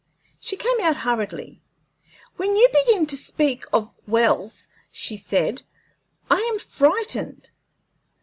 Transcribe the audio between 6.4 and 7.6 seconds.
am frightened.